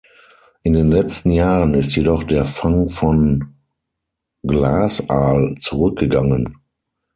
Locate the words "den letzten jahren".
0.73-1.75